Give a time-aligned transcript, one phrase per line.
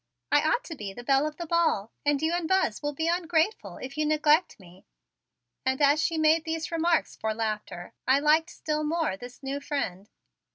[0.31, 3.07] I ought to be the belle of that ball and you and Buzz will be
[3.07, 4.87] ungrateful if you neglect me,"
[5.63, 10.09] and as she made these remarks for laughter, I liked still more this new friend.